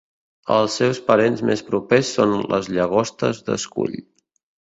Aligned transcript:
Els 0.53 0.77
seus 0.77 1.01
parents 1.09 1.43
més 1.49 1.61
propers 1.67 2.09
són 2.19 2.33
les 2.53 2.71
llagostes 2.79 3.43
d'escull. 3.51 3.95